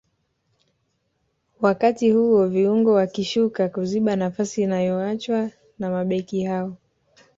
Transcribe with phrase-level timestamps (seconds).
[1.61, 6.77] wakati huo viungo wakishuka kuziba nafasi inayoacha na mabeki hao